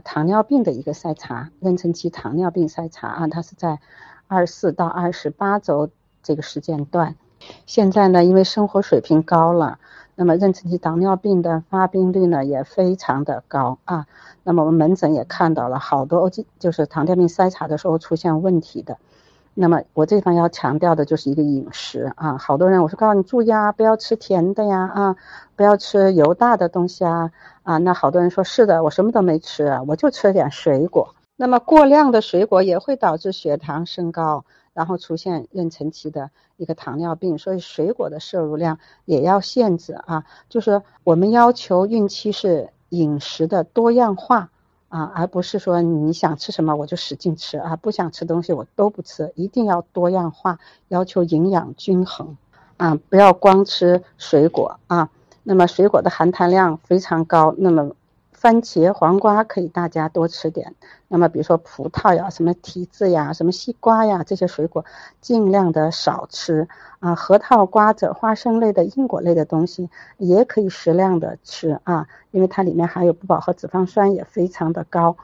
[0.00, 3.80] 糖尿病的一个筛查，妊娠期糖尿病筛查啊，它是在
[4.26, 5.90] 二十四到二十八周
[6.22, 7.16] 这个时间段。
[7.66, 9.78] 现在呢，因为生活水平高了，
[10.14, 14.06] 那么妊娠期糖尿病的发病率呢也非常的高啊。
[14.42, 18.98] 那么我们门诊也看到了好多就是糖尿病筛查的时候出现问题的。
[19.54, 25.16] 那么我这方要强调的就是一个饮食啊，好多人我说告诉你注意啊，不要吃甜的呀啊，
[25.56, 27.30] 不要吃油大的东西啊
[27.62, 27.78] 啊。
[27.78, 31.14] 那好多人说是的，我什么都没吃，我就吃了点水果。
[31.36, 34.44] 那么过量的水果也会导致血糖升高。
[34.74, 40.24] 然后出现妊娠期的一个糖尿病，所以水果的摄入量也要限制啊。
[40.48, 44.50] 就是我们要求孕期是饮食的多样化
[44.94, 52.36] 啊，而不是说你想吃什么我就使劲吃啊，不想吃东西我都不吃，一定要多样化，要求营养均衡
[52.76, 55.10] 啊，不要光吃水果啊。
[55.42, 57.90] 那么水果的含糖量非常高，那么。
[58.44, 60.74] 番茄、黄瓜可以大家多吃点。
[61.08, 64.84] 那么，比如说葡萄呀、什么提子呀、什么西瓜呀，这些水果
[65.22, 66.68] 尽量的少吃
[67.00, 67.14] 啊。
[67.14, 75.16] 核桃、瓜子、花生类的硬果类的东西也可以适量的吃啊，因为它里面含有不饱和脂肪酸也非常的高。